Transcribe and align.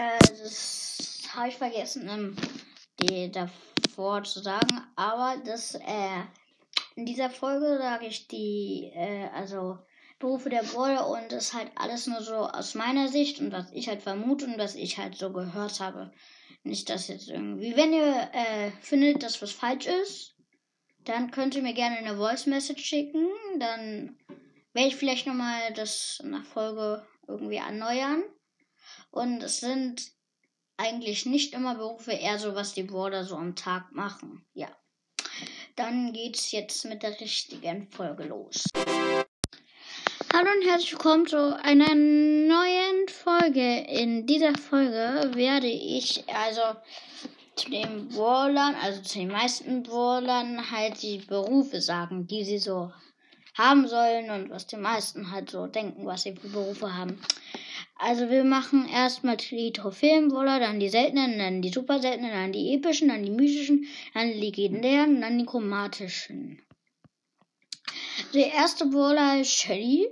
Äh, 0.00 0.18
das 0.42 1.22
habe 1.34 1.48
ich 1.48 1.56
vergessen, 1.56 2.08
ähm, 2.08 2.36
die 3.00 3.30
davor 3.30 4.22
zu 4.24 4.40
sagen. 4.40 4.80
Aber 4.96 5.36
das, 5.44 5.74
äh, 5.74 6.22
in 6.96 7.04
dieser 7.04 7.28
Folge 7.28 7.76
sage 7.78 8.06
ich 8.06 8.26
die, 8.26 8.90
äh, 8.94 9.28
also 9.34 9.78
Berufe 10.18 10.48
der 10.48 10.62
Brawler 10.62 11.08
und 11.08 11.32
das 11.32 11.46
ist 11.46 11.54
halt 11.54 11.70
alles 11.76 12.06
nur 12.06 12.22
so 12.22 12.34
aus 12.34 12.74
meiner 12.74 13.08
Sicht 13.08 13.40
und 13.40 13.52
was 13.52 13.72
ich 13.72 13.88
halt 13.88 14.02
vermute 14.02 14.46
und 14.46 14.58
was 14.58 14.74
ich 14.74 14.98
halt 14.98 15.16
so 15.16 15.32
gehört 15.32 15.80
habe. 15.80 16.12
Nicht, 16.62 16.88
dass 16.88 17.08
jetzt 17.08 17.28
irgendwie, 17.28 17.76
wenn 17.76 17.92
ihr 17.92 18.30
äh, 18.32 18.70
findet, 18.80 19.22
dass 19.22 19.40
was 19.40 19.52
falsch 19.52 19.86
ist, 19.86 20.34
dann 21.04 21.30
könnt 21.30 21.54
ihr 21.54 21.62
mir 21.62 21.74
gerne 21.74 21.96
eine 21.96 22.16
Voice 22.16 22.46
Message 22.46 22.84
schicken. 22.84 23.26
Dann 23.58 24.18
werde 24.72 24.88
ich 24.88 24.96
vielleicht 24.96 25.26
nochmal 25.26 25.72
das 25.74 26.22
nach 26.24 26.44
Folge 26.44 27.06
irgendwie 27.26 27.56
erneuern. 27.56 28.22
Und 29.10 29.42
es 29.42 29.60
sind 29.60 30.12
eigentlich 30.76 31.26
nicht 31.26 31.52
immer 31.52 31.74
Berufe, 31.74 32.12
eher 32.12 32.38
so, 32.38 32.54
was 32.54 32.74
die 32.74 32.84
Border 32.84 33.24
so 33.24 33.36
am 33.36 33.54
Tag 33.54 33.92
machen. 33.92 34.44
Ja. 34.54 34.68
Dann 35.76 36.12
geht's 36.12 36.52
jetzt 36.52 36.84
mit 36.84 37.02
der 37.02 37.18
richtigen 37.20 37.88
Folge 37.90 38.24
los. 38.24 38.64
Hallo 40.32 40.48
und 40.56 40.68
herzlich 40.68 40.92
willkommen 40.92 41.26
zu 41.26 41.58
einer 41.62 41.94
neuen 41.94 43.08
Folge. 43.08 43.80
In 43.88 44.26
dieser 44.26 44.54
Folge 44.54 45.32
werde 45.34 45.66
ich 45.66 46.24
also 46.28 46.78
zu 47.56 47.68
den 47.68 48.08
Brawlern, 48.08 48.74
also 48.76 49.02
zu 49.02 49.18
den 49.18 49.28
meisten 49.28 49.82
Brawlern 49.82 50.70
halt 50.70 51.02
die 51.02 51.18
Berufe 51.18 51.80
sagen, 51.80 52.26
die 52.26 52.44
sie 52.44 52.58
so 52.58 52.92
haben 53.54 53.88
sollen 53.88 54.30
und 54.30 54.50
was 54.50 54.66
die 54.66 54.76
meisten 54.76 55.30
halt 55.30 55.50
so 55.50 55.66
denken, 55.66 56.06
was 56.06 56.22
sie 56.22 56.36
für 56.36 56.48
Berufe 56.48 56.94
haben. 56.94 57.20
Also 58.02 58.30
wir 58.30 58.44
machen 58.44 58.88
erstmal 58.88 59.36
die 59.36 59.74
Trophäenbrawler, 59.74 60.58
dann 60.58 60.80
die 60.80 60.88
seltenen, 60.88 61.38
dann 61.38 61.60
die 61.60 61.68
super 61.68 62.00
seltenen, 62.00 62.30
dann 62.30 62.52
die 62.52 62.72
epischen, 62.72 63.08
dann 63.08 63.22
die 63.22 63.30
mystischen, 63.30 63.86
dann 64.14 64.28
die 64.28 64.40
legendären 64.40 65.20
dann 65.20 65.38
die 65.38 65.44
chromatischen. 65.44 66.62
Der 68.32 68.54
erste 68.54 68.86
Brawler 68.86 69.42
ist 69.42 69.52
Shelly. 69.52 70.08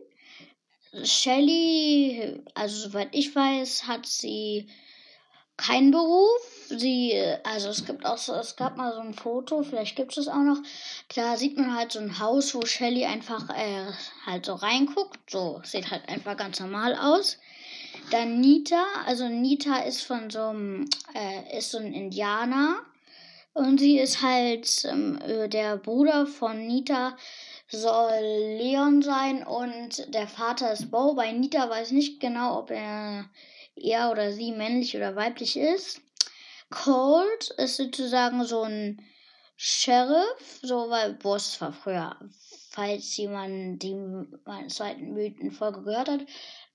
Shelly, 1.03 2.43
also 2.55 2.89
soweit 2.89 3.09
ich 3.13 3.35
weiß, 3.35 3.87
hat 3.87 4.05
sie 4.05 4.69
keinen 5.57 5.91
Beruf. 5.91 6.43
Sie, 6.69 7.19
also 7.43 7.71
es 7.71 7.87
gibt 7.87 8.05
auch 8.05 8.19
so, 8.19 8.35
es 8.35 8.57
gab 8.57 8.77
mal 8.77 8.93
so 8.93 9.01
ein 9.01 9.15
Foto, 9.15 9.63
vielleicht 9.63 9.97
gibt 9.97 10.19
es 10.19 10.29
auch 10.29 10.43
noch. 10.43 10.59
Da 11.15 11.39
sieht 11.39 11.57
man 11.57 11.75
halt 11.75 11.93
so 11.93 12.01
ein 12.01 12.19
Haus, 12.19 12.55
wo 12.55 12.67
Shelly 12.67 13.07
einfach 13.07 13.49
äh, 13.49 13.93
halt 14.27 14.45
so 14.45 14.55
reinguckt. 14.55 15.31
So 15.31 15.63
sieht 15.65 15.91
halt 15.91 16.07
einfach 16.09 16.37
ganz 16.37 16.61
normal 16.61 16.95
aus. 16.95 17.39
Dann 18.11 18.41
Nita, 18.41 18.83
also 19.07 19.29
Nita 19.29 19.79
ist 19.81 20.03
von 20.03 20.31
so 20.31 20.41
einem, 20.41 20.89
äh, 21.15 21.59
ist 21.59 21.71
so 21.71 21.79
ein 21.79 21.93
Indianer. 21.93 22.83
Und 23.55 23.79
sie 23.81 23.99
ist 23.99 24.23
halt 24.23 24.85
ähm, 24.85 25.19
äh, 25.21 25.49
der 25.49 25.77
Bruder 25.77 26.27
von 26.27 26.67
Nita 26.67 27.17
soll 27.67 28.57
Leon 28.59 29.03
sein 29.03 29.45
und 29.45 30.15
der 30.15 30.29
Vater 30.29 30.73
ist 30.73 30.91
Bo. 30.91 31.15
Bei 31.15 31.33
Nita 31.33 31.69
weiß 31.69 31.89
ich 31.89 31.95
nicht 31.95 32.21
genau, 32.21 32.61
ob 32.61 32.71
er 32.71 33.29
er 33.75 34.11
oder 34.11 34.33
sie 34.33 34.53
männlich 34.53 34.97
oder 34.97 35.17
weiblich 35.17 35.57
ist. 35.57 36.01
Cold 36.71 37.51
ist 37.57 37.77
sozusagen 37.77 38.45
so 38.45 38.63
ein 38.63 39.03
Sheriff, 39.57 40.61
so 40.63 40.89
weil 40.89 41.15
Boss 41.15 41.61
war 41.61 41.73
früher, 41.73 42.17
falls 42.71 43.17
jemand 43.17 43.83
die 43.83 43.95
meinen 44.45 44.69
zweiten 44.69 45.15
Mythenfolge 45.15 45.83
gehört 45.83 46.09
hat, 46.09 46.21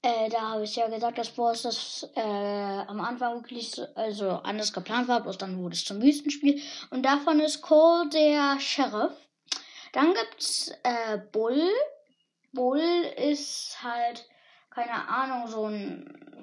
äh, 0.03 0.29
da 0.29 0.51
habe 0.51 0.63
ich 0.63 0.75
ja 0.75 0.87
gesagt, 0.87 1.17
dass 1.17 1.31
Boss 1.31 1.63
das 1.63 2.07
äh, 2.15 2.21
am 2.21 2.99
Anfang 2.99 3.35
wirklich 3.35 3.71
so, 3.71 3.85
also 3.95 4.29
anders 4.29 4.71
geplant 4.71 5.07
war, 5.07 5.21
bloß 5.21 5.39
dann 5.39 5.57
wurde 5.57 5.73
es 5.73 5.85
zum 5.85 6.01
Wüstenspiel. 6.01 6.61
Und 6.91 7.03
davon 7.03 7.39
ist 7.39 7.61
Cole 7.61 8.09
der 8.09 8.59
Sheriff. 8.59 9.13
Dann 9.93 10.13
gibt's 10.13 10.71
äh, 10.83 11.17
Bull. 11.31 11.67
Bull 12.51 12.81
ist 13.17 13.77
halt, 13.81 14.27
keine 14.69 15.07
Ahnung, 15.07 15.47
so 15.47 15.65
ein 15.65 16.33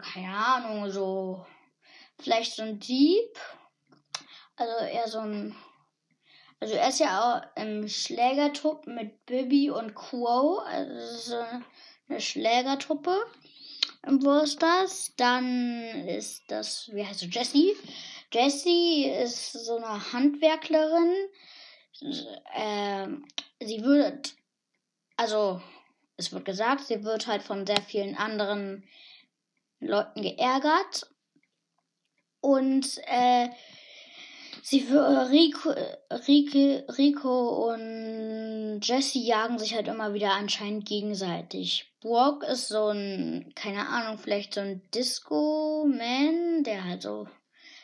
keine 0.00 0.34
Ahnung, 0.34 0.90
so 0.90 1.44
vielleicht 2.18 2.54
so 2.54 2.62
ein 2.62 2.78
Dieb. 2.78 3.38
Also 4.56 4.84
eher 4.84 5.08
so 5.08 5.18
ein. 5.20 5.56
Also 6.60 6.74
er 6.74 6.90
ist 6.90 7.00
ja 7.00 7.20
auch 7.20 7.60
im 7.60 7.88
Schlägertrupp 7.88 8.86
mit 8.86 9.24
Bibi 9.24 9.70
und 9.70 9.94
Quo. 9.94 10.58
Also 10.58 11.16
so 11.16 11.44
eine 12.08 12.20
Schlägertruppe. 12.20 13.16
Und 14.06 14.24
wo 14.24 14.40
ist 14.40 14.62
das? 14.62 15.14
Dann 15.16 16.06
ist 16.06 16.44
das, 16.48 16.90
wie 16.92 17.04
heißt 17.04 17.20
sie, 17.20 17.30
Jessie. 17.30 17.76
Jessie 18.32 19.04
ist 19.04 19.52
so 19.52 19.76
eine 19.76 20.12
Handwerklerin. 20.12 21.14
Ähm, 22.54 23.26
sie 23.58 23.82
wird, 23.82 24.34
also 25.16 25.60
es 26.16 26.32
wird 26.32 26.44
gesagt, 26.44 26.86
sie 26.86 27.04
wird 27.04 27.26
halt 27.26 27.42
von 27.42 27.66
sehr 27.66 27.80
vielen 27.80 28.16
anderen 28.16 28.86
Leuten 29.80 30.22
geärgert. 30.22 31.10
Und 32.40 32.98
äh, 33.06 33.48
sie 34.62 34.80
für 34.80 35.30
Rico, 35.30 35.70
Rico, 36.26 36.92
Rico 36.92 37.72
und 37.72 38.80
Jesse 38.82 39.18
jagen 39.18 39.58
sich 39.58 39.74
halt 39.74 39.88
immer 39.88 40.14
wieder 40.14 40.32
anscheinend 40.32 40.86
gegenseitig. 40.86 41.92
Brock 42.00 42.44
ist 42.44 42.68
so 42.68 42.88
ein, 42.88 43.52
keine 43.54 43.88
Ahnung, 43.88 44.18
vielleicht 44.18 44.54
so 44.54 44.60
ein 44.60 44.82
Disco-Man, 44.94 46.64
der 46.64 46.84
halt 46.84 47.02
so 47.02 47.26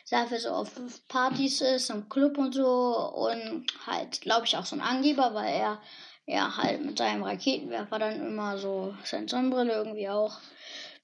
dafür 0.09 0.39
so 0.39 0.49
auf 0.49 0.71
Partys 1.07 1.61
ist, 1.61 1.89
im 1.89 2.09
Club 2.09 2.37
und 2.37 2.53
so 2.53 3.11
und 3.13 3.65
halt, 3.85 4.21
glaube 4.21 4.45
ich, 4.45 4.57
auch 4.57 4.65
so 4.65 4.75
ein 4.75 4.81
Angeber, 4.81 5.33
weil 5.33 5.53
er 5.53 5.81
ja 6.25 6.57
halt 6.57 6.83
mit 6.83 6.97
seinem 6.97 7.23
Raketenwerfer 7.23 7.99
dann 7.99 8.25
immer 8.25 8.57
so 8.57 8.93
seine 9.03 9.27
Sonnenbrille 9.27 9.73
irgendwie 9.73 10.09
auch 10.09 10.37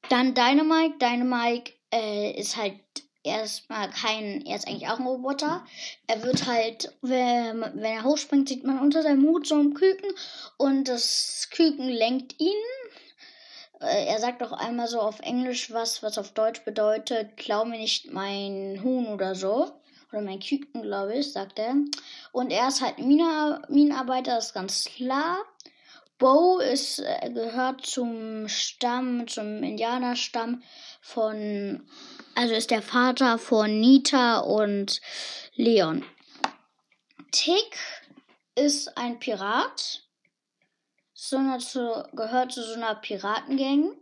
dann 0.09 0.33
Dynamite. 0.33 0.97
Dynamite 0.99 1.71
äh, 1.93 2.31
ist 2.39 2.57
halt 2.57 2.79
erstmal 3.23 3.89
kein, 3.89 4.45
er 4.45 4.57
ist 4.57 4.67
eigentlich 4.67 4.89
auch 4.89 4.99
ein 4.99 5.07
Roboter. 5.07 5.65
Er 6.07 6.23
wird 6.23 6.45
halt, 6.45 6.93
wenn, 7.01 7.61
wenn 7.61 7.83
er 7.83 8.03
hochspringt, 8.03 8.49
sieht 8.49 8.63
man 8.63 8.79
unter 8.79 9.01
seinem 9.01 9.25
Hut 9.25 9.47
so 9.47 9.55
ein 9.55 9.73
Küken 9.73 10.11
und 10.57 10.87
das 10.87 11.47
Küken 11.51 11.89
lenkt 11.89 12.39
ihn. 12.39 12.53
Äh, 13.79 14.05
er 14.05 14.19
sagt 14.19 14.43
auch 14.43 14.51
einmal 14.51 14.87
so 14.87 14.99
auf 14.99 15.19
Englisch 15.21 15.71
was, 15.71 16.03
was 16.03 16.17
auf 16.17 16.31
Deutsch 16.31 16.63
bedeutet, 16.63 17.37
klau 17.37 17.65
mir 17.65 17.77
nicht 17.77 18.11
mein 18.11 18.81
Huhn 18.83 19.07
oder 19.07 19.35
so. 19.35 19.71
Oder 20.11 20.21
mein 20.21 20.39
Küken, 20.39 20.83
glaube 20.83 21.15
ich, 21.15 21.31
sagt 21.33 21.57
er. 21.57 21.73
Und 22.31 22.51
er 22.51 22.67
ist 22.67 22.81
halt 22.81 22.99
Minenarbeiter, 22.99 24.37
ist 24.37 24.53
ganz 24.53 24.85
klar. 24.85 25.39
Bo 26.17 26.59
ist, 26.59 26.99
äh, 26.99 27.31
gehört 27.31 27.85
zum 27.85 28.47
Stamm, 28.47 29.27
zum 29.27 29.63
Indianerstamm 29.63 30.63
von, 31.01 31.87
also 32.35 32.53
ist 32.53 32.71
der 32.71 32.81
Vater 32.81 33.37
von 33.37 33.79
Nita 33.79 34.39
und 34.39 35.01
Leon. 35.55 36.05
Tick 37.31 37.77
ist 38.55 38.97
ein 38.97 39.19
Pirat, 39.19 40.03
so 41.13 41.37
eine, 41.37 41.57
zu, 41.57 42.07
gehört 42.13 42.51
zu 42.51 42.61
so 42.61 42.73
einer 42.73 42.95
Piratengang. 42.95 43.97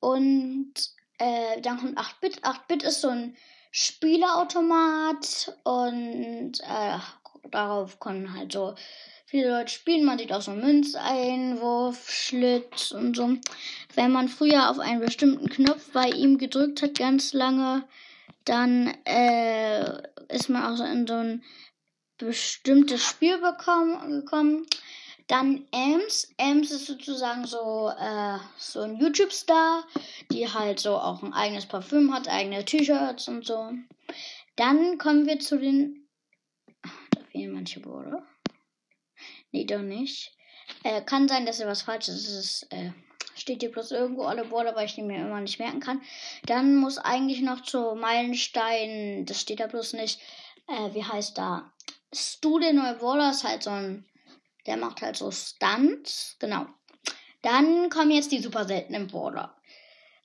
Und 0.00 0.74
äh, 1.18 1.60
dann 1.60 1.78
kommt 1.78 1.98
8-Bit. 1.98 2.44
8-Bit 2.44 2.82
ist 2.82 3.00
so 3.00 3.08
ein 3.08 3.36
Spielautomat 3.70 5.56
und 5.64 6.60
äh, 6.60 6.98
darauf 7.50 7.98
kommen 7.98 8.34
halt 8.34 8.52
so 8.52 8.74
viele 9.34 9.50
Leute 9.50 9.72
spielen. 9.72 10.04
Man 10.04 10.16
sieht 10.16 10.32
auch 10.32 10.42
so 10.42 10.52
Münzeinwurf, 10.52 12.08
Schlitz 12.08 12.92
und 12.92 13.16
so. 13.16 13.36
Wenn 13.96 14.12
man 14.12 14.28
früher 14.28 14.70
auf 14.70 14.78
einen 14.78 15.00
bestimmten 15.00 15.48
Knopf 15.48 15.90
bei 15.92 16.08
ihm 16.08 16.38
gedrückt 16.38 16.82
hat, 16.82 16.96
ganz 16.96 17.32
lange, 17.32 17.82
dann 18.44 18.94
äh, 19.04 20.02
ist 20.28 20.48
man 20.50 20.62
auch 20.62 20.76
so 20.76 20.84
in 20.84 21.08
so 21.08 21.14
ein 21.14 21.42
bestimmtes 22.16 23.02
Spiel 23.02 23.38
bekommen, 23.38 24.20
gekommen. 24.20 24.66
Dann 25.26 25.66
Ems. 25.72 26.32
Ems 26.36 26.70
ist 26.70 26.86
sozusagen 26.86 27.44
so, 27.44 27.90
äh, 27.98 28.38
so 28.56 28.82
ein 28.82 29.00
YouTube-Star, 29.00 29.82
die 30.30 30.48
halt 30.48 30.78
so 30.78 30.96
auch 30.96 31.24
ein 31.24 31.32
eigenes 31.32 31.66
Parfüm 31.66 32.14
hat, 32.14 32.28
eigene 32.28 32.64
T-Shirts 32.64 33.26
und 33.26 33.44
so. 33.44 33.72
Dann 34.54 34.96
kommen 34.98 35.26
wir 35.26 35.40
zu 35.40 35.58
den. 35.58 36.06
Da 36.82 37.20
fehlen 37.32 37.52
manche 37.52 37.84
Worte. 37.84 38.22
Nee, 39.54 39.66
doch 39.66 39.82
nicht. 39.82 40.32
Äh, 40.82 41.00
kann 41.02 41.28
sein, 41.28 41.46
dass 41.46 41.60
er 41.60 41.68
was 41.68 41.82
Falsches 41.82 42.28
ist. 42.28 42.66
Äh, 42.72 42.90
steht 43.36 43.60
hier 43.60 43.70
bloß 43.70 43.92
irgendwo 43.92 44.24
alle 44.24 44.44
Border, 44.44 44.74
weil 44.74 44.86
ich 44.86 44.96
die 44.96 45.02
mir 45.02 45.18
immer 45.18 45.40
nicht 45.40 45.60
merken 45.60 45.78
kann. 45.78 46.02
Dann 46.44 46.74
muss 46.74 46.98
eigentlich 46.98 47.40
noch 47.40 47.62
zu 47.62 47.94
Meilenstein, 47.94 49.24
das 49.26 49.40
steht 49.40 49.60
da 49.60 49.68
bloß 49.68 49.92
nicht. 49.92 50.18
Äh, 50.66 50.92
wie 50.94 51.04
heißt 51.04 51.38
da? 51.38 51.72
Stu, 52.12 52.58
der 52.58 52.72
neue 52.72 52.94
Border, 52.94 53.30
ist 53.30 53.44
halt 53.44 53.62
so 53.62 53.70
ein. 53.70 54.04
Der 54.66 54.76
macht 54.76 55.02
halt 55.02 55.16
so 55.16 55.30
Stunts. 55.30 56.34
Genau. 56.40 56.66
Dann 57.42 57.90
kommen 57.90 58.10
jetzt 58.10 58.32
die 58.32 58.40
super 58.40 58.64
seltenen 58.64 59.06
Border. 59.06 59.54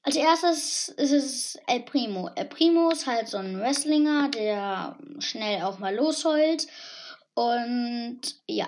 Als 0.02 0.16
erstes 0.16 0.90
ist 0.90 1.12
es 1.12 1.60
El 1.68 1.82
Primo. 1.82 2.32
El 2.36 2.46
Primo 2.46 2.90
ist 2.90 3.06
halt 3.06 3.28
so 3.28 3.38
ein 3.38 3.60
Wrestlinger, 3.60 4.30
der 4.30 4.98
schnell 5.20 5.62
auch 5.62 5.78
mal 5.78 5.94
losheult. 5.94 6.66
Und 7.36 8.22
ja, 8.48 8.68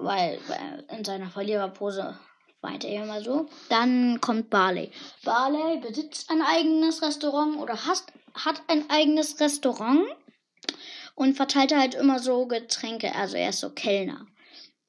weil, 0.00 0.38
weil 0.48 0.84
in 0.96 1.04
seiner 1.04 1.30
Verliererpose 1.30 2.18
weint 2.60 2.84
er 2.84 3.02
immer 3.02 3.22
so. 3.22 3.48
Dann 3.68 4.20
kommt 4.20 4.50
Barley. 4.50 4.90
Barley 5.24 5.78
besitzt 5.80 6.30
ein 6.30 6.42
eigenes 6.42 7.02
Restaurant 7.02 7.58
oder 7.58 7.86
hast, 7.86 8.12
hat 8.34 8.62
ein 8.68 8.88
eigenes 8.90 9.40
Restaurant 9.40 10.06
und 11.14 11.36
verteilt 11.36 11.74
halt 11.74 11.94
immer 11.94 12.18
so 12.18 12.46
Getränke. 12.46 13.14
Also 13.14 13.36
er 13.36 13.50
ist 13.50 13.60
so 13.60 13.70
Kellner. 13.70 14.26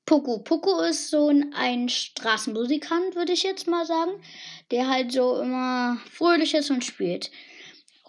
Poco. 0.05 0.39
Poco 0.39 0.81
ist 0.81 1.09
so 1.09 1.31
ein 1.53 1.87
Straßenmusikant, 1.87 3.15
würde 3.15 3.33
ich 3.33 3.43
jetzt 3.43 3.67
mal 3.67 3.85
sagen, 3.85 4.11
der 4.71 4.89
halt 4.89 5.11
so 5.11 5.39
immer 5.39 5.97
fröhlich 6.11 6.53
ist 6.53 6.71
und 6.71 6.83
spielt. 6.83 7.31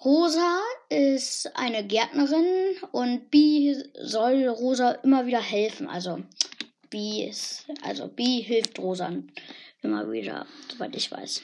Rosa 0.04 0.58
ist 0.88 1.50
eine 1.54 1.86
Gärtnerin 1.86 2.76
und 2.90 3.30
Bi 3.30 3.76
soll 3.94 4.48
Rosa 4.48 4.92
immer 5.04 5.26
wieder 5.26 5.40
helfen. 5.40 5.88
Also 5.88 6.18
Bi 6.92 7.24
ist, 7.24 7.64
also 7.82 8.06
Bi 8.06 8.42
hilft 8.42 8.78
Rosa 8.78 9.10
immer 9.80 10.12
wieder, 10.12 10.46
soweit 10.70 10.94
ich 10.94 11.10
weiß. 11.10 11.42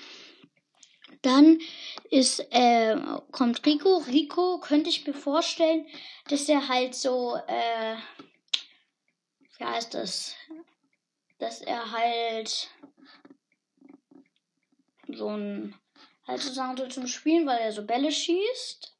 Dann 1.22 1.58
ist, 2.10 2.46
äh, 2.50 2.96
kommt 3.32 3.64
Rico. 3.64 3.96
Rico 4.06 4.60
könnte 4.60 4.90
ich 4.90 5.06
mir 5.06 5.14
vorstellen, 5.14 5.86
dass 6.28 6.48
er 6.50 6.68
halt 6.68 6.94
so, 6.94 7.36
äh, 7.46 7.96
wie 9.56 9.64
heißt 9.64 9.94
das? 9.94 10.34
Dass 11.38 11.62
er 11.62 11.90
halt 11.90 12.68
so 15.08 15.30
ein, 15.30 15.74
halt 16.26 16.42
sozusagen 16.42 16.76
so 16.76 16.86
zum 16.88 17.06
Spielen, 17.06 17.46
weil 17.46 17.58
er 17.58 17.72
so 17.72 17.86
Bälle 17.86 18.12
schießt. 18.12 18.94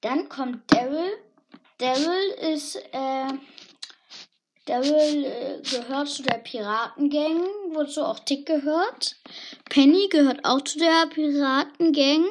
Dann 0.00 0.28
kommt 0.28 0.72
Daryl. 0.72 1.12
Daryl 1.78 2.30
ist, 2.52 2.76
äh, 2.92 3.32
Daryl 4.68 5.24
äh, 5.24 5.62
gehört 5.62 6.08
zu 6.08 6.22
der 6.22 6.38
Piratengang, 6.38 7.42
wozu 7.70 8.04
auch 8.04 8.18
Tick 8.18 8.46
gehört. 8.46 9.16
Penny 9.70 10.08
gehört 10.10 10.44
auch 10.44 10.60
zu 10.60 10.78
der 10.78 11.06
Piratengang. 11.06 12.26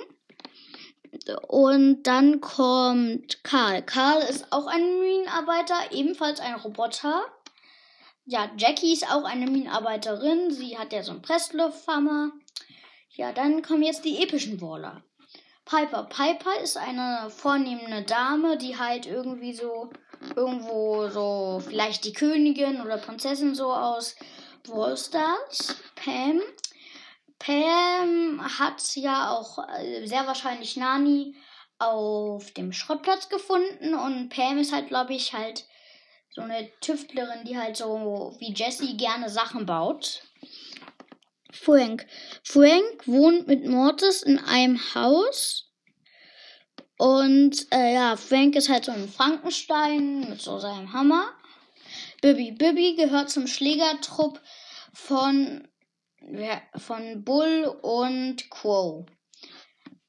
Und 1.48 2.04
dann 2.04 2.42
kommt 2.42 3.44
Karl. 3.44 3.82
Karl 3.82 4.22
ist 4.30 4.52
auch 4.52 4.68
ein 4.68 5.00
Minenarbeiter, 5.00 5.92
ebenfalls 5.92 6.40
ein 6.40 6.56
Roboter. 6.56 7.26
Ja, 8.26 8.52
Jackie 8.56 8.94
ist 8.94 9.10
auch 9.12 9.24
eine 9.24 9.48
Minenarbeiterin. 9.48 10.52
Sie 10.52 10.78
hat 10.78 10.94
ja 10.94 11.02
so 11.02 11.12
einen 11.12 11.24
Presslufthammer. 11.24 12.32
Ja, 13.16 13.32
dann 13.32 13.64
kommen 13.64 13.82
jetzt 13.82 14.06
die 14.06 14.22
epischen 14.22 14.62
Waller. 14.62 15.02
Piper. 15.66 16.04
Piper 16.04 16.60
ist 16.62 16.78
eine 16.78 17.30
vornehmende 17.30 18.04
Dame, 18.04 18.58
die 18.58 18.78
halt 18.78 19.08
irgendwie 19.08 19.54
so 19.54 19.90
irgendwo 20.36 21.08
so 21.10 21.62
vielleicht 21.66 22.06
die 22.06 22.14
Königin 22.14 22.82
oder 22.82 22.98
Prinzessin 22.98 23.56
so 23.56 23.72
aus 23.74 24.16
Wallstars. 24.68 25.76
Pam. 25.96 26.42
Pam 27.40 28.60
hat 28.60 28.96
ja 28.96 29.32
auch 29.32 29.60
äh, 29.70 30.06
sehr 30.06 30.26
wahrscheinlich 30.28 30.76
Nani 30.76 31.36
auf 31.80 32.52
dem 32.52 32.74
Schrottplatz 32.74 33.30
gefunden 33.30 33.94
und 33.94 34.30
Pam 34.30 34.58
ist 34.58 34.74
halt, 34.74 34.88
glaube 34.88 35.14
ich, 35.14 35.34
halt 35.34 35.66
so 36.30 36.42
eine 36.42 36.70
Tüftlerin, 36.82 37.46
die 37.46 37.58
halt 37.58 37.78
so 37.78 38.36
wie 38.40 38.54
Jessie 38.54 38.98
gerne 38.98 39.30
Sachen 39.30 39.66
baut. 39.66 40.24
Frank. 41.52 42.06
Frank 42.44 43.08
wohnt 43.08 43.48
mit 43.48 43.66
Mortis 43.66 44.24
in 44.24 44.40
einem 44.40 44.80
Haus. 44.96 45.67
Und 46.98 47.68
äh, 47.72 47.94
ja, 47.94 48.16
Frank 48.16 48.56
ist 48.56 48.70
halt 48.70 48.86
so 48.86 48.92
ein 48.92 49.08
Frankenstein 49.08 50.30
mit 50.30 50.42
so 50.42 50.60
seinem 50.60 50.94
Hammer. 50.94 51.32
Bibi. 52.22 52.52
Bibi 52.52 52.96
gehört 52.96 53.30
zum 53.30 53.46
Schlägertrupp 53.48 54.42
von, 54.94 55.68
von 56.76 57.24
Bull 57.24 57.66
und 57.82 58.50
Quo. 58.50 59.06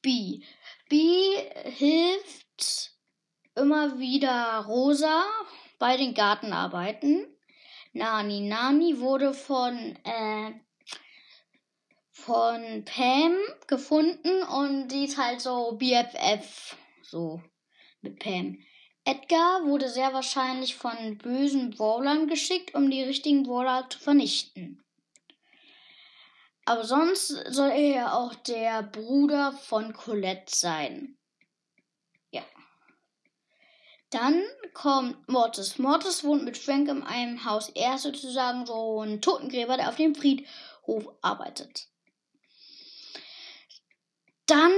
B. 0.00 0.40
B 0.88 1.34
hilft 1.64 2.92
immer 3.54 3.98
wieder 3.98 4.64
Rosa 4.66 5.24
bei 5.78 5.98
den 5.98 6.14
Gartenarbeiten. 6.14 7.26
Nani. 7.92 8.40
Nani 8.40 9.00
wurde 9.00 9.34
von, 9.34 9.76
äh, 10.04 10.52
von 12.28 12.84
Pam 12.84 13.38
gefunden 13.68 14.42
und 14.42 14.88
die 14.88 15.06
ist 15.06 15.16
halt 15.16 15.40
so 15.40 15.72
BFF, 15.78 16.76
so 17.00 17.42
mit 18.02 18.18
Pam. 18.18 18.58
Edgar 19.06 19.64
wurde 19.64 19.88
sehr 19.88 20.12
wahrscheinlich 20.12 20.76
von 20.76 21.16
bösen 21.16 21.70
Brawlern 21.70 22.28
geschickt, 22.28 22.74
um 22.74 22.90
die 22.90 23.02
richtigen 23.02 23.44
Brawler 23.44 23.88
zu 23.88 23.98
vernichten. 23.98 24.84
Aber 26.66 26.84
sonst 26.84 27.28
soll 27.48 27.70
er 27.70 27.88
ja 27.96 28.12
auch 28.12 28.34
der 28.34 28.82
Bruder 28.82 29.52
von 29.52 29.94
Colette 29.94 30.54
sein. 30.54 31.16
Dann 34.10 34.42
kommt 34.72 35.28
Mortis. 35.28 35.78
Mortis 35.78 36.24
wohnt 36.24 36.44
mit 36.44 36.56
Frank 36.56 36.88
in 36.88 37.02
einem 37.02 37.44
Haus. 37.44 37.68
Er 37.70 37.96
ist 37.96 38.02
sozusagen 38.02 38.64
so 38.64 39.02
ein 39.02 39.20
Totengräber, 39.20 39.76
der 39.76 39.90
auf 39.90 39.96
dem 39.96 40.14
Friedhof 40.14 41.08
arbeitet. 41.20 41.88
Dann 44.48 44.72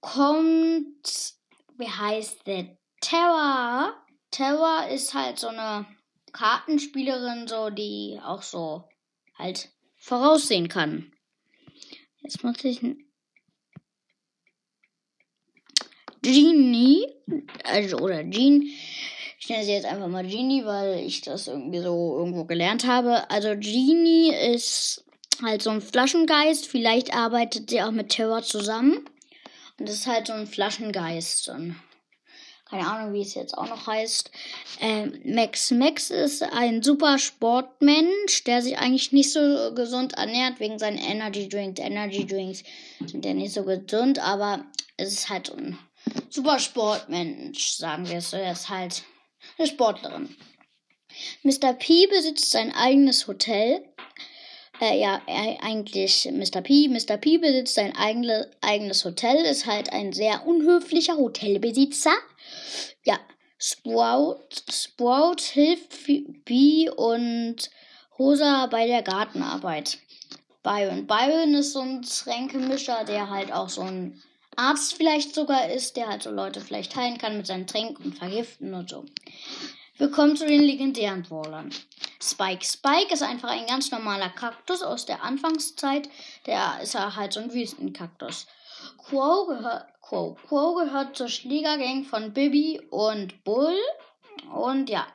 kommt, 0.00 1.34
wie 1.76 1.88
heißt 1.88 2.46
der? 2.46 2.78
Terra. 3.00 3.94
Terra 4.30 4.86
ist 4.86 5.14
halt 5.14 5.38
so 5.38 5.48
eine 5.48 5.86
Kartenspielerin, 6.32 7.46
so 7.46 7.70
die 7.70 8.18
auch 8.22 8.42
so 8.42 8.84
halt 9.36 9.70
voraussehen 9.96 10.68
kann. 10.68 11.12
Jetzt 12.20 12.42
muss 12.44 12.62
ich 12.64 12.80
Genie, 16.22 17.06
also 17.64 17.98
oder 17.98 18.28
Jean, 18.28 18.62
ich 19.40 19.48
nenne 19.48 19.64
sie 19.64 19.72
jetzt 19.72 19.86
einfach 19.86 20.08
mal 20.08 20.26
Genie, 20.26 20.64
weil 20.64 20.98
ich 21.06 21.20
das 21.22 21.48
irgendwie 21.48 21.80
so 21.80 22.18
irgendwo 22.18 22.44
gelernt 22.44 22.86
habe. 22.86 23.30
Also 23.30 23.50
Genie 23.50 24.34
ist 24.52 25.04
halt 25.42 25.62
so 25.62 25.70
ein 25.70 25.80
Flaschengeist. 25.80 26.66
Vielleicht 26.66 27.14
arbeitet 27.14 27.70
sie 27.70 27.82
auch 27.82 27.90
mit 27.90 28.10
Terror 28.10 28.42
zusammen. 28.42 29.08
Und 29.78 29.88
das 29.88 29.96
ist 29.96 30.06
halt 30.06 30.26
so 30.26 30.32
ein 30.32 30.46
Flaschengeist. 30.46 31.48
Und 31.48 31.76
keine 32.68 32.86
Ahnung, 32.86 33.14
wie 33.14 33.22
es 33.22 33.34
jetzt 33.34 33.56
auch 33.56 33.68
noch 33.68 33.86
heißt. 33.86 34.30
Ähm, 34.80 35.20
Max. 35.24 35.70
Max 35.70 36.10
ist 36.10 36.42
ein 36.42 36.82
super 36.82 37.18
Sportmensch, 37.18 38.44
der 38.44 38.60
sich 38.60 38.78
eigentlich 38.78 39.12
nicht 39.12 39.32
so 39.32 39.72
gesund 39.74 40.14
ernährt 40.14 40.60
wegen 40.60 40.78
seinen 40.78 40.98
Energy 40.98 41.48
Drinks. 41.48 41.80
Energy 41.80 42.26
Drinks 42.26 42.64
sind 43.06 43.24
ja 43.24 43.32
nicht 43.32 43.54
so 43.54 43.64
gesund, 43.64 44.18
aber 44.18 44.66
es 44.98 45.12
ist 45.12 45.28
halt 45.30 45.50
ein 45.50 45.78
super 46.28 46.58
Sportmensch, 46.58 47.70
sagen 47.70 48.08
wir 48.08 48.18
es. 48.18 48.32
Er 48.32 48.52
ist 48.52 48.68
halt 48.68 49.02
eine 49.56 49.66
Sportlerin. 49.66 50.36
Mr. 51.42 51.72
P 51.72 52.06
besitzt 52.06 52.50
sein 52.50 52.74
eigenes 52.74 53.26
Hotel. 53.26 53.87
Äh, 54.80 55.00
ja, 55.00 55.20
eigentlich 55.26 56.28
Mr. 56.30 56.60
P. 56.60 56.88
Mr. 56.88 57.16
P 57.16 57.38
besitzt 57.38 57.74
sein 57.74 57.96
eigene, 57.96 58.50
eigenes 58.60 59.04
Hotel, 59.04 59.44
ist 59.44 59.66
halt 59.66 59.92
ein 59.92 60.12
sehr 60.12 60.46
unhöflicher 60.46 61.16
Hotelbesitzer. 61.16 62.14
Ja, 63.04 63.18
Sprout, 63.58 64.46
Sprout 64.70 65.40
hilft 65.40 66.06
B 66.44 66.88
und 66.90 67.70
Rosa 68.18 68.66
bei 68.66 68.86
der 68.86 69.02
Gartenarbeit. 69.02 69.98
Byron. 70.62 71.06
Byron 71.06 71.54
ist 71.54 71.72
so 71.72 71.80
ein 71.80 72.02
Tränkemischer, 72.02 73.04
der 73.04 73.30
halt 73.30 73.52
auch 73.52 73.68
so 73.68 73.82
ein 73.82 74.22
Arzt 74.54 74.94
vielleicht 74.94 75.34
sogar 75.34 75.70
ist, 75.70 75.96
der 75.96 76.08
halt 76.08 76.22
so 76.22 76.30
Leute 76.30 76.60
vielleicht 76.60 76.94
heilen 76.94 77.18
kann 77.18 77.36
mit 77.36 77.46
seinen 77.46 77.66
Tränken 77.66 78.06
und 78.06 78.18
vergiften 78.18 78.74
und 78.74 78.90
so. 78.90 79.04
Wir 79.96 80.10
kommen 80.10 80.36
zu 80.36 80.46
den 80.46 80.62
legendären 80.62 81.22
Brawlern. 81.22 81.70
Spike. 82.20 82.64
Spike 82.64 83.14
ist 83.14 83.22
einfach 83.22 83.50
ein 83.50 83.66
ganz 83.66 83.90
normaler 83.90 84.30
Kaktus 84.30 84.82
aus 84.82 85.06
der 85.06 85.22
Anfangszeit. 85.22 86.08
Der 86.46 86.80
ist 86.82 86.94
halt 86.94 87.32
so 87.32 87.40
ein 87.40 87.52
Wüstenkaktus. 87.52 88.46
Quo 88.96 89.46
gehört, 89.46 89.86
Quo. 90.00 90.36
Quo 90.46 90.74
gehört 90.74 91.16
zur 91.16 91.28
Schlägergang 91.28 92.04
von 92.04 92.32
Bibi 92.32 92.80
und 92.90 93.44
Bull. 93.44 93.76
Und 94.52 94.90
ja, 94.90 95.06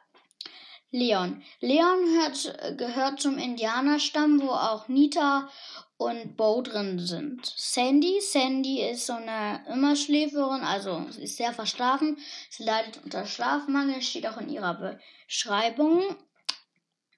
Leon. 0.92 1.42
Leon 1.60 2.00
hört, 2.20 2.78
gehört 2.78 3.20
zum 3.20 3.38
Indianerstamm, 3.38 4.42
wo 4.42 4.52
auch 4.52 4.88
Nita 4.88 5.50
und 5.98 6.38
Bo 6.38 6.62
drin 6.62 7.00
sind. 7.00 7.46
Sandy, 7.46 8.22
Sandy 8.22 8.82
ist 8.82 9.08
so 9.08 9.14
eine 9.14 9.66
Immerschläferin, 9.68 10.62
also 10.62 11.04
sie 11.10 11.24
ist 11.24 11.38
sehr 11.38 11.52
verschlafen. 11.52 12.18
Sie 12.50 12.64
leidet 12.64 13.04
unter 13.04 13.26
Schlafmangel, 13.26 14.04
steht 14.04 14.28
auch 14.28 14.38
in 14.38 14.50
ihrer 14.50 15.00
Beschreibung. 15.28 16.16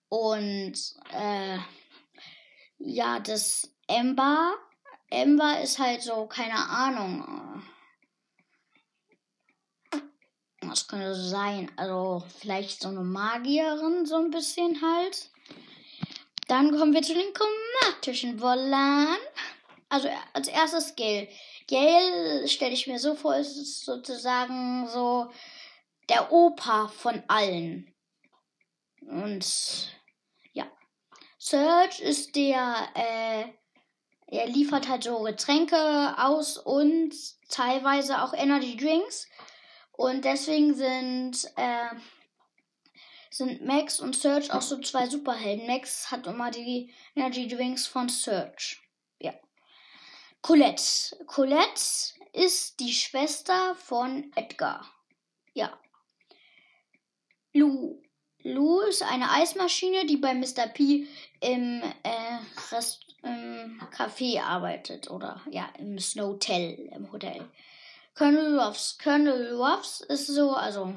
Und 0.09 0.75
äh, 1.11 1.57
ja, 2.77 3.19
das 3.19 3.69
Ember. 3.87 4.55
Ember 5.09 5.61
ist 5.61 5.79
halt 5.79 6.01
so, 6.01 6.27
keine 6.27 6.57
Ahnung. 6.57 7.63
Was 10.61 10.87
könnte 10.87 11.07
es 11.07 11.29
sein? 11.29 11.71
Also, 11.77 12.23
vielleicht 12.39 12.81
so 12.81 12.89
eine 12.89 13.01
Magierin, 13.01 14.05
so 14.05 14.15
ein 14.15 14.31
bisschen 14.31 14.81
halt. 14.81 15.29
Dann 16.47 16.77
kommen 16.77 16.93
wir 16.93 17.01
zu 17.01 17.13
den 17.13 17.33
chromatischen 17.33 18.41
Wollern. 18.41 19.17
Also, 19.89 20.09
als 20.33 20.47
erstes 20.47 20.95
Gale. 20.95 21.27
Gale 21.67 22.47
stelle 22.47 22.73
ich 22.73 22.87
mir 22.87 22.99
so 22.99 23.15
vor, 23.15 23.35
ist 23.35 23.85
sozusagen 23.85 24.87
so 24.87 25.31
der 26.09 26.31
Opa 26.31 26.87
von 26.87 27.23
allen. 27.27 27.94
Und 29.07 29.95
ja. 30.53 30.65
Serge 31.37 32.01
ist 32.01 32.35
der, 32.35 32.89
äh, 32.95 33.45
er 34.27 34.47
liefert 34.47 34.89
halt 34.89 35.03
so 35.03 35.21
Getränke 35.21 36.15
aus 36.17 36.57
und 36.57 37.13
teilweise 37.49 38.21
auch 38.23 38.33
Energy 38.33 38.75
Drinks. 38.75 39.27
Und 39.91 40.25
deswegen 40.25 40.73
sind, 40.73 41.45
äh, 41.55 41.95
sind 43.29 43.65
Max 43.65 43.99
und 43.99 44.15
Serge 44.15 44.53
auch 44.53 44.61
so 44.61 44.79
zwei 44.81 45.07
Superhelden. 45.07 45.67
Max 45.67 46.11
hat 46.11 46.27
immer 46.27 46.51
die 46.51 46.93
Energy 47.15 47.47
Drinks 47.47 47.85
von 47.87 48.09
Serge. 48.09 48.77
Ja. 49.19 49.33
Colette. 50.41 51.23
Colette 51.27 52.13
ist 52.33 52.79
die 52.79 52.93
Schwester 52.93 53.75
von 53.75 54.31
Edgar. 54.35 54.85
Ja. 55.53 55.79
Lou. 57.53 58.04
Lou 58.45 58.81
ist 58.81 59.01
eine 59.01 59.31
Eismaschine, 59.31 60.05
die 60.05 60.17
bei 60.17 60.35
Mr. 60.35 60.67
P 60.71 61.07
im, 61.39 61.81
äh, 62.03 62.37
Rest, 62.71 63.03
im 63.23 63.81
Café 63.91 64.39
arbeitet. 64.39 65.09
Oder 65.09 65.41
ja, 65.49 65.67
im 65.79 65.97
Snowtel, 65.97 66.91
im 66.95 67.11
Hotel. 67.11 67.43
Colonel 68.13 68.59
Ruffs. 68.59 68.99
Colonel 69.03 69.55
Ruffs 69.55 70.01
ist 70.01 70.27
so, 70.27 70.51
also 70.51 70.93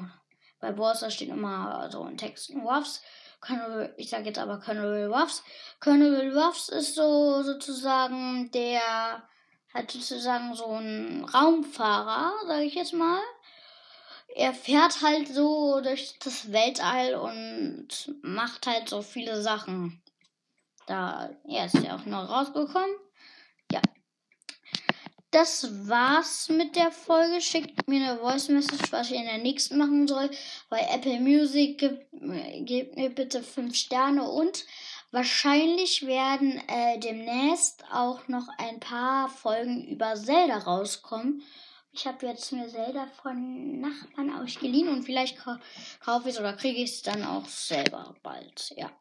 bei 0.59 0.71
Borsa 0.71 1.09
steht 1.09 1.29
immer 1.29 1.89
so 1.91 2.05
in 2.05 2.17
Texten 2.17 2.61
Ruffs. 2.61 3.01
Colonel, 3.41 3.95
ich 3.97 4.11
sage 4.11 4.25
jetzt 4.25 4.37
aber 4.37 4.59
Colonel 4.59 5.11
Ruffs. 5.11 5.43
Colonel 5.79 6.37
Ruffs 6.37 6.69
ist 6.69 6.93
so 6.93 7.41
sozusagen 7.41 8.51
der, 8.51 9.23
hat 9.73 9.89
sozusagen 9.89 10.53
so 10.53 10.67
ein 10.67 11.25
Raumfahrer, 11.25 12.31
sage 12.45 12.63
ich 12.65 12.75
jetzt 12.75 12.93
mal 12.93 13.19
er 14.35 14.53
fährt 14.53 15.01
halt 15.01 15.27
so 15.27 15.81
durch 15.81 16.17
das 16.19 16.51
Weltall 16.51 17.15
und 17.15 18.13
macht 18.21 18.67
halt 18.67 18.89
so 18.89 19.01
viele 19.01 19.41
Sachen. 19.41 20.01
Da 20.87 21.29
er 21.47 21.65
ist 21.65 21.75
ja 21.75 21.95
auch 21.95 22.05
noch 22.05 22.29
rausgekommen. 22.29 22.95
Ja. 23.71 23.81
Das 25.31 25.87
war's 25.87 26.49
mit 26.49 26.75
der 26.75 26.91
Folge. 26.91 27.41
Schickt 27.41 27.87
mir 27.87 28.03
eine 28.03 28.19
Voice 28.19 28.49
Message, 28.49 28.91
was 28.91 29.11
ich 29.11 29.17
in 29.17 29.25
der 29.25 29.37
nächsten 29.37 29.77
machen 29.77 30.07
soll. 30.07 30.31
Bei 30.69 30.79
Apple 30.91 31.19
Music 31.19 31.77
gebt, 31.77 32.95
mir 32.95 33.09
bitte 33.09 33.43
5 33.43 33.75
Sterne 33.75 34.27
und 34.27 34.65
wahrscheinlich 35.11 36.07
werden 36.07 36.61
äh, 36.67 36.97
demnächst 36.99 37.83
auch 37.91 38.27
noch 38.27 38.47
ein 38.57 38.79
paar 38.79 39.29
Folgen 39.29 39.85
über 39.85 40.15
Zelda 40.15 40.57
rauskommen. 40.57 41.43
Ich 41.91 42.05
habe 42.05 42.27
jetzt 42.27 42.51
mir 42.51 42.67
Zelda 42.67 43.07
von 43.07 43.81
Nachbarn 43.81 44.31
ausgeliehen 44.31 44.89
und 44.89 45.03
vielleicht 45.03 45.37
kaufe 45.37 46.29
ich 46.29 46.35
es 46.35 46.39
oder 46.39 46.53
kriege 46.53 46.81
ich 46.83 46.91
es 46.91 47.01
dann 47.01 47.23
auch 47.23 47.45
selber 47.45 48.15
bald. 48.21 48.73
Ja. 48.77 48.91